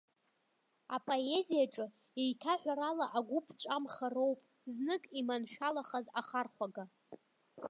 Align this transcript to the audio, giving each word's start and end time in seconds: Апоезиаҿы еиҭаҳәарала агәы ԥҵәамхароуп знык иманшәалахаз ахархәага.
Апоезиаҿы 0.95 1.85
еиҭаҳәарала 2.21 3.07
агәы 3.17 3.39
ԥҵәамхароуп 3.45 4.39
знык 4.73 5.03
иманшәалахаз 5.19 6.05
ахархәага. 6.19 6.85